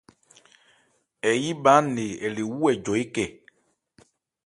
[1.23, 3.25] Hɛ yí bhá nne ɛ̀ le wú hɛ̀ jɔ ékɛ.